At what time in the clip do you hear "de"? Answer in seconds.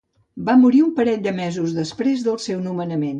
1.27-1.33